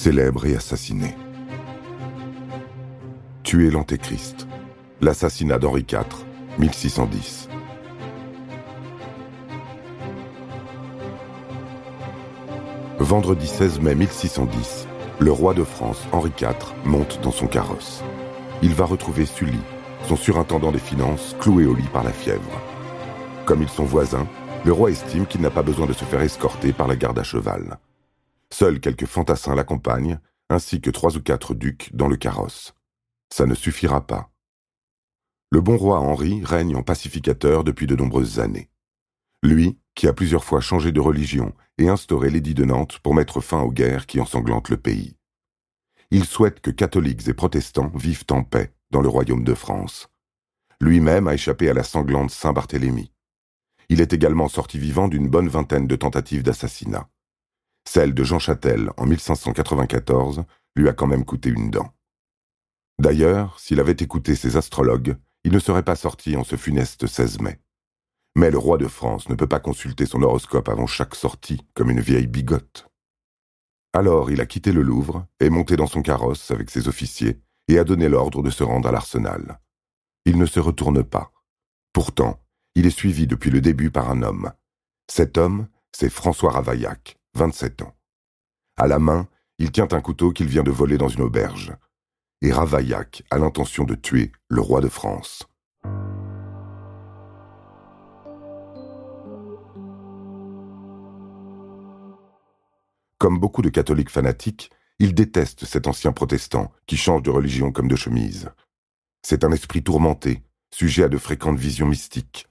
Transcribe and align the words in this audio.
célèbre 0.00 0.46
et 0.46 0.56
assassiné. 0.56 1.14
Tuer 3.42 3.70
l'Antéchrist. 3.70 4.48
L'assassinat 5.02 5.58
d'Henri 5.58 5.84
IV, 5.92 6.06
1610. 6.58 7.50
Vendredi 12.98 13.46
16 13.46 13.80
mai 13.80 13.94
1610, 13.94 14.88
le 15.18 15.32
roi 15.32 15.52
de 15.52 15.64
France, 15.64 16.00
Henri 16.12 16.32
IV, 16.40 16.54
monte 16.86 17.20
dans 17.22 17.30
son 17.30 17.46
carrosse. 17.46 18.02
Il 18.62 18.72
va 18.72 18.86
retrouver 18.86 19.26
Sully, 19.26 19.60
son 20.08 20.16
surintendant 20.16 20.72
des 20.72 20.78
finances, 20.78 21.36
cloué 21.40 21.66
au 21.66 21.74
lit 21.74 21.90
par 21.92 22.04
la 22.04 22.12
fièvre. 22.12 22.58
Comme 23.44 23.60
ils 23.60 23.68
sont 23.68 23.84
voisins, 23.84 24.26
le 24.64 24.72
roi 24.72 24.92
estime 24.92 25.26
qu'il 25.26 25.42
n'a 25.42 25.50
pas 25.50 25.62
besoin 25.62 25.84
de 25.84 25.92
se 25.92 26.06
faire 26.06 26.22
escorter 26.22 26.72
par 26.72 26.88
la 26.88 26.96
garde 26.96 27.18
à 27.18 27.22
cheval. 27.22 27.78
Seuls 28.52 28.80
quelques 28.80 29.06
fantassins 29.06 29.54
l'accompagnent, 29.54 30.18
ainsi 30.48 30.80
que 30.80 30.90
trois 30.90 31.16
ou 31.16 31.22
quatre 31.22 31.54
ducs 31.54 31.90
dans 31.94 32.08
le 32.08 32.16
carrosse. 32.16 32.74
Ça 33.32 33.46
ne 33.46 33.54
suffira 33.54 34.06
pas. 34.06 34.30
Le 35.52 35.60
bon 35.60 35.76
roi 35.76 35.98
Henri 35.98 36.44
règne 36.44 36.76
en 36.76 36.82
pacificateur 36.82 37.64
depuis 37.64 37.86
de 37.86 37.96
nombreuses 37.96 38.40
années. 38.40 38.70
Lui, 39.42 39.78
qui 39.94 40.06
a 40.06 40.12
plusieurs 40.12 40.44
fois 40.44 40.60
changé 40.60 40.92
de 40.92 41.00
religion 41.00 41.54
et 41.78 41.88
instauré 41.88 42.30
l'édit 42.30 42.54
de 42.54 42.64
Nantes 42.64 42.98
pour 43.00 43.14
mettre 43.14 43.40
fin 43.40 43.60
aux 43.60 43.72
guerres 43.72 44.06
qui 44.06 44.20
ensanglantent 44.20 44.68
le 44.68 44.76
pays. 44.76 45.16
Il 46.10 46.24
souhaite 46.24 46.60
que 46.60 46.70
catholiques 46.70 47.26
et 47.28 47.34
protestants 47.34 47.92
vivent 47.94 48.24
en 48.30 48.42
paix 48.42 48.72
dans 48.90 49.00
le 49.00 49.08
royaume 49.08 49.44
de 49.44 49.54
France. 49.54 50.08
Lui-même 50.80 51.28
a 51.28 51.34
échappé 51.34 51.68
à 51.68 51.74
la 51.74 51.84
sanglante 51.84 52.30
Saint-Barthélemy. 52.30 53.12
Il 53.88 54.00
est 54.00 54.12
également 54.12 54.48
sorti 54.48 54.78
vivant 54.78 55.08
d'une 55.08 55.28
bonne 55.28 55.48
vingtaine 55.48 55.86
de 55.86 55.96
tentatives 55.96 56.42
d'assassinat. 56.42 57.08
Celle 57.88 58.14
de 58.14 58.24
Jean 58.24 58.38
Châtel 58.38 58.90
en 58.96 59.06
1594 59.06 60.44
lui 60.76 60.88
a 60.88 60.92
quand 60.92 61.06
même 61.06 61.24
coûté 61.24 61.50
une 61.50 61.70
dent. 61.70 61.92
D'ailleurs, 63.00 63.58
s'il 63.58 63.80
avait 63.80 63.96
écouté 63.98 64.34
ses 64.36 64.56
astrologues, 64.56 65.16
il 65.44 65.52
ne 65.52 65.58
serait 65.58 65.82
pas 65.82 65.96
sorti 65.96 66.36
en 66.36 66.44
ce 66.44 66.56
funeste 66.56 67.06
16 67.06 67.40
mai. 67.40 67.60
Mais 68.36 68.50
le 68.50 68.58
roi 68.58 68.78
de 68.78 68.86
France 68.86 69.28
ne 69.28 69.34
peut 69.34 69.46
pas 69.46 69.58
consulter 69.60 70.06
son 70.06 70.22
horoscope 70.22 70.68
avant 70.68 70.86
chaque 70.86 71.14
sortie, 71.14 71.66
comme 71.74 71.90
une 71.90 72.00
vieille 72.00 72.26
bigote. 72.26 72.88
Alors 73.92 74.30
il 74.30 74.40
a 74.40 74.46
quitté 74.46 74.72
le 74.72 74.82
Louvre, 74.82 75.26
est 75.40 75.50
monté 75.50 75.76
dans 75.76 75.86
son 75.86 76.02
carrosse 76.02 76.50
avec 76.50 76.70
ses 76.70 76.88
officiers, 76.88 77.40
et 77.68 77.78
a 77.78 77.84
donné 77.84 78.08
l'ordre 78.08 78.42
de 78.42 78.50
se 78.50 78.62
rendre 78.62 78.88
à 78.88 78.92
l'arsenal. 78.92 79.60
Il 80.26 80.38
ne 80.38 80.46
se 80.46 80.60
retourne 80.60 81.02
pas. 81.02 81.32
Pourtant, 81.92 82.40
il 82.74 82.86
est 82.86 82.90
suivi 82.90 83.26
depuis 83.26 83.50
le 83.50 83.60
début 83.60 83.90
par 83.90 84.10
un 84.10 84.22
homme. 84.22 84.52
Cet 85.10 85.38
homme, 85.38 85.68
c'est 85.92 86.10
François 86.10 86.52
Ravaillac, 86.52 87.16
27 87.40 87.80
ans. 87.80 87.94
À 88.76 88.86
la 88.86 88.98
main, 88.98 89.26
il 89.58 89.72
tient 89.72 89.88
un 89.92 90.02
couteau 90.02 90.30
qu'il 90.30 90.46
vient 90.46 90.62
de 90.62 90.70
voler 90.70 90.98
dans 90.98 91.08
une 91.08 91.22
auberge. 91.22 91.72
Et 92.42 92.52
Ravaillac 92.52 93.22
a 93.30 93.38
l'intention 93.38 93.84
de 93.84 93.94
tuer 93.94 94.30
le 94.48 94.60
roi 94.60 94.82
de 94.82 94.90
France. 94.90 95.48
Comme 103.16 103.38
beaucoup 103.38 103.62
de 103.62 103.70
catholiques 103.70 104.10
fanatiques, 104.10 104.70
il 104.98 105.14
déteste 105.14 105.64
cet 105.64 105.86
ancien 105.86 106.12
protestant 106.12 106.70
qui 106.86 106.98
change 106.98 107.22
de 107.22 107.30
religion 107.30 107.72
comme 107.72 107.88
de 107.88 107.96
chemise. 107.96 108.50
C'est 109.22 109.44
un 109.44 109.52
esprit 109.52 109.82
tourmenté, 109.82 110.42
sujet 110.74 111.04
à 111.04 111.08
de 111.08 111.16
fréquentes 111.16 111.58
visions 111.58 111.88
mystiques. 111.88 112.48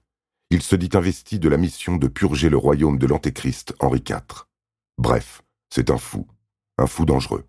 Il 0.50 0.64
se 0.64 0.76
dit 0.76 0.90
investi 0.94 1.38
de 1.38 1.48
la 1.48 1.58
mission 1.58 1.98
de 1.98 2.08
purger 2.08 2.50
le 2.50 2.58
royaume 2.58 2.98
de 2.98 3.06
l'Antéchrist 3.06 3.76
Henri 3.80 4.04
IV. 4.10 4.49
Bref, 5.00 5.44
c'est 5.70 5.92
un 5.92 5.98
fou, 5.98 6.28
un 6.78 6.86
fou 6.86 7.06
dangereux. 7.06 7.48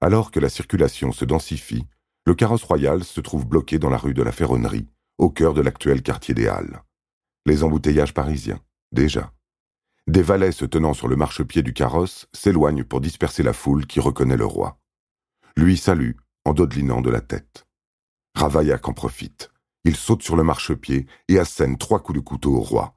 Alors 0.00 0.30
que 0.30 0.38
la 0.38 0.48
circulation 0.48 1.10
se 1.10 1.24
densifie, 1.24 1.88
le 2.24 2.36
carrosse 2.36 2.62
royal 2.62 3.02
se 3.02 3.20
trouve 3.20 3.48
bloqué 3.48 3.80
dans 3.80 3.90
la 3.90 3.98
rue 3.98 4.14
de 4.14 4.22
la 4.22 4.30
Ferronnerie, 4.30 4.86
au 5.18 5.28
cœur 5.28 5.54
de 5.54 5.60
l'actuel 5.60 6.02
quartier 6.02 6.32
des 6.32 6.46
Halles. 6.46 6.84
Les 7.46 7.64
embouteillages 7.64 8.14
parisiens, 8.14 8.60
déjà. 8.92 9.32
Des 10.06 10.22
valets 10.22 10.52
se 10.52 10.64
tenant 10.64 10.94
sur 10.94 11.08
le 11.08 11.16
marchepied 11.16 11.64
du 11.64 11.72
carrosse 11.72 12.28
s'éloignent 12.32 12.84
pour 12.84 13.00
disperser 13.00 13.42
la 13.42 13.52
foule 13.52 13.84
qui 13.84 13.98
reconnaît 13.98 14.36
le 14.36 14.46
roi. 14.46 14.78
Lui 15.56 15.76
salue, 15.76 16.12
en 16.44 16.52
dodelinant 16.52 17.00
de 17.00 17.10
la 17.10 17.22
tête. 17.22 17.66
Ravaillac 18.36 18.88
en 18.88 18.92
profite. 18.92 19.50
Il 19.82 19.96
saute 19.96 20.22
sur 20.22 20.36
le 20.36 20.44
marchepied 20.44 21.06
et 21.26 21.40
assène 21.40 21.76
trois 21.76 21.98
coups 21.98 22.20
de 22.20 22.24
couteau 22.24 22.54
au 22.54 22.60
roi. 22.60 22.96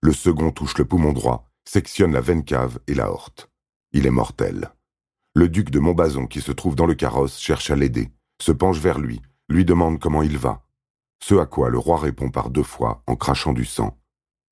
Le 0.00 0.12
second 0.12 0.50
touche 0.50 0.76
le 0.76 0.84
poumon 0.84 1.12
droit 1.12 1.47
sectionne 1.68 2.12
la 2.12 2.22
veine 2.22 2.44
cave 2.44 2.78
et 2.86 2.94
la 2.94 3.12
horte. 3.12 3.50
Il 3.92 4.06
est 4.06 4.10
mortel. 4.10 4.72
Le 5.34 5.50
duc 5.50 5.70
de 5.70 5.78
Montbazon, 5.78 6.26
qui 6.26 6.40
se 6.40 6.50
trouve 6.50 6.74
dans 6.74 6.86
le 6.86 6.94
carrosse, 6.94 7.38
cherche 7.38 7.70
à 7.70 7.76
l'aider, 7.76 8.08
se 8.40 8.52
penche 8.52 8.78
vers 8.78 8.98
lui, 8.98 9.20
lui 9.50 9.66
demande 9.66 10.00
comment 10.00 10.22
il 10.22 10.38
va. 10.38 10.62
Ce 11.22 11.34
à 11.34 11.44
quoi 11.44 11.68
le 11.68 11.78
roi 11.78 11.98
répond 11.98 12.30
par 12.30 12.48
deux 12.48 12.62
fois 12.62 13.02
en 13.06 13.16
crachant 13.16 13.52
du 13.52 13.66
sang. 13.66 13.98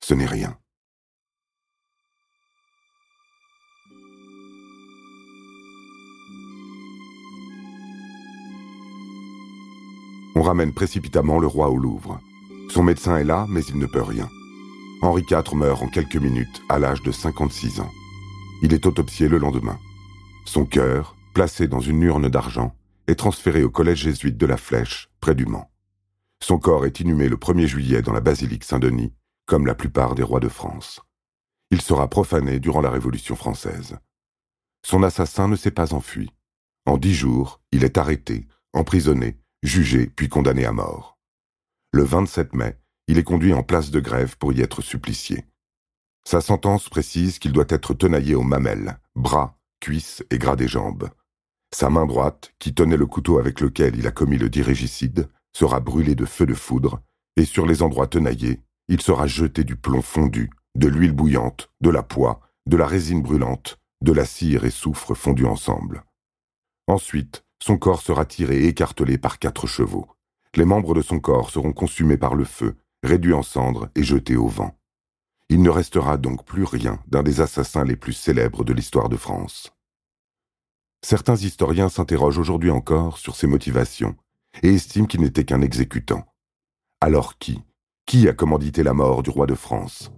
Ce 0.04 0.12
n'est 0.12 0.26
rien. 0.26 0.58
On 10.34 10.42
ramène 10.42 10.74
précipitamment 10.74 11.38
le 11.38 11.46
roi 11.46 11.70
au 11.70 11.78
Louvre. 11.78 12.20
Son 12.68 12.82
médecin 12.82 13.16
est 13.16 13.24
là, 13.24 13.46
mais 13.48 13.62
il 13.62 13.78
ne 13.78 13.86
peut 13.86 14.02
rien. 14.02 14.28
Henri 15.06 15.22
IV 15.30 15.54
meurt 15.54 15.82
en 15.84 15.86
quelques 15.86 16.16
minutes 16.16 16.62
à 16.68 16.80
l'âge 16.80 17.00
de 17.00 17.12
56 17.12 17.78
ans. 17.78 17.92
Il 18.60 18.74
est 18.74 18.86
autopsié 18.86 19.28
le 19.28 19.38
lendemain. 19.38 19.78
Son 20.46 20.64
cœur, 20.64 21.14
placé 21.32 21.68
dans 21.68 21.78
une 21.78 22.02
urne 22.02 22.28
d'argent, 22.28 22.74
est 23.06 23.14
transféré 23.14 23.62
au 23.62 23.70
collège 23.70 24.00
jésuite 24.00 24.36
de 24.36 24.46
la 24.46 24.56
Flèche, 24.56 25.08
près 25.20 25.36
du 25.36 25.46
Mans. 25.46 25.70
Son 26.42 26.58
corps 26.58 26.86
est 26.86 26.98
inhumé 26.98 27.28
le 27.28 27.36
1er 27.36 27.66
juillet 27.66 28.02
dans 28.02 28.12
la 28.12 28.20
basilique 28.20 28.64
Saint-Denis, 28.64 29.14
comme 29.46 29.64
la 29.64 29.76
plupart 29.76 30.16
des 30.16 30.24
rois 30.24 30.40
de 30.40 30.48
France. 30.48 31.00
Il 31.70 31.80
sera 31.80 32.10
profané 32.10 32.58
durant 32.58 32.80
la 32.80 32.90
Révolution 32.90 33.36
française. 33.36 33.96
Son 34.84 35.04
assassin 35.04 35.46
ne 35.46 35.54
s'est 35.54 35.70
pas 35.70 35.94
enfui. 35.94 36.32
En 36.84 36.98
dix 36.98 37.14
jours, 37.14 37.60
il 37.70 37.84
est 37.84 37.96
arrêté, 37.96 38.48
emprisonné, 38.72 39.38
jugé 39.62 40.06
puis 40.06 40.28
condamné 40.28 40.66
à 40.66 40.72
mort. 40.72 41.16
Le 41.92 42.02
27 42.02 42.54
mai, 42.54 42.76
il 43.08 43.18
est 43.18 43.24
conduit 43.24 43.52
en 43.52 43.62
place 43.62 43.90
de 43.90 44.00
grève 44.00 44.36
pour 44.36 44.52
y 44.52 44.60
être 44.60 44.82
supplicié. 44.82 45.44
Sa 46.24 46.40
sentence 46.40 46.88
précise 46.88 47.38
qu'il 47.38 47.52
doit 47.52 47.66
être 47.68 47.94
tenaillé 47.94 48.34
aux 48.34 48.42
mamelles, 48.42 48.98
bras, 49.14 49.58
cuisses 49.80 50.24
et 50.30 50.38
gras 50.38 50.56
des 50.56 50.66
jambes. 50.66 51.08
Sa 51.72 51.88
main 51.88 52.06
droite, 52.06 52.52
qui 52.58 52.74
tenait 52.74 52.96
le 52.96 53.06
couteau 53.06 53.38
avec 53.38 53.60
lequel 53.60 53.96
il 53.96 54.06
a 54.06 54.10
commis 54.10 54.38
le 54.38 54.48
dirégicide, 54.48 55.28
sera 55.52 55.78
brûlée 55.78 56.14
de 56.14 56.24
feu 56.24 56.46
de 56.46 56.54
foudre, 56.54 57.00
et 57.36 57.44
sur 57.44 57.66
les 57.66 57.82
endroits 57.82 58.08
tenaillés, 58.08 58.60
il 58.88 59.00
sera 59.00 59.26
jeté 59.26 59.62
du 59.62 59.76
plomb 59.76 60.02
fondu, 60.02 60.50
de 60.74 60.88
l'huile 60.88 61.12
bouillante, 61.12 61.70
de 61.80 61.90
la 61.90 62.02
poix, 62.02 62.40
de 62.66 62.76
la 62.76 62.86
résine 62.86 63.22
brûlante, 63.22 63.78
de 64.02 64.12
la 64.12 64.24
cire 64.24 64.64
et 64.64 64.70
soufre 64.70 65.14
fondus 65.14 65.46
ensemble. 65.46 66.04
Ensuite, 66.88 67.44
son 67.62 67.78
corps 67.78 68.02
sera 68.02 68.24
tiré 68.24 68.64
et 68.64 68.68
écartelé 68.68 69.16
par 69.16 69.38
quatre 69.38 69.66
chevaux. 69.66 70.06
Les 70.54 70.64
membres 70.64 70.94
de 70.94 71.02
son 71.02 71.20
corps 71.20 71.50
seront 71.50 71.72
consumés 71.72 72.16
par 72.16 72.34
le 72.34 72.44
feu 72.44 72.76
réduit 73.06 73.32
en 73.32 73.42
cendres 73.42 73.88
et 73.94 74.02
jeté 74.02 74.36
au 74.36 74.48
vent. 74.48 74.76
Il 75.48 75.62
ne 75.62 75.70
restera 75.70 76.16
donc 76.16 76.44
plus 76.44 76.64
rien 76.64 76.98
d'un 77.06 77.22
des 77.22 77.40
assassins 77.40 77.84
les 77.84 77.96
plus 77.96 78.12
célèbres 78.12 78.64
de 78.64 78.72
l'histoire 78.72 79.08
de 79.08 79.16
France. 79.16 79.72
Certains 81.02 81.36
historiens 81.36 81.88
s'interrogent 81.88 82.38
aujourd'hui 82.38 82.70
encore 82.70 83.18
sur 83.18 83.36
ses 83.36 83.46
motivations 83.46 84.16
et 84.62 84.74
estiment 84.74 85.06
qu'il 85.06 85.20
n'était 85.20 85.44
qu'un 85.44 85.62
exécutant. 85.62 86.24
Alors 87.00 87.38
qui 87.38 87.62
Qui 88.06 88.28
a 88.28 88.32
commandité 88.32 88.82
la 88.82 88.92
mort 88.92 89.22
du 89.22 89.30
roi 89.30 89.46
de 89.46 89.54
France? 89.54 90.10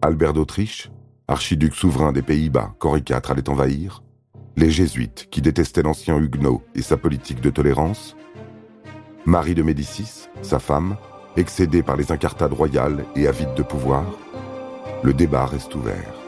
Albert 0.00 0.32
d'Autriche? 0.32 0.90
Archiduc 1.28 1.74
souverain 1.74 2.12
des 2.12 2.22
Pays-Bas 2.22 2.74
qu'Henri 2.78 3.04
IV 3.08 3.20
allait 3.28 3.48
envahir? 3.48 4.02
Les 4.56 4.70
Jésuites 4.70 5.28
qui 5.30 5.42
détestaient 5.42 5.82
l'ancien 5.82 6.18
Huguenot 6.18 6.62
et 6.74 6.82
sa 6.82 6.96
politique 6.96 7.40
de 7.40 7.50
tolérance? 7.50 8.16
Marie 9.26 9.54
de 9.54 9.62
Médicis, 9.62 10.28
sa 10.42 10.58
femme, 10.58 10.96
excédé 11.36 11.82
par 11.82 11.96
les 11.96 12.12
incartades 12.12 12.52
royales 12.52 13.04
et 13.16 13.26
avide 13.26 13.54
de 13.54 13.62
pouvoir 13.62 14.04
Le 15.02 15.14
débat 15.14 15.46
reste 15.46 15.74
ouvert. 15.74 16.19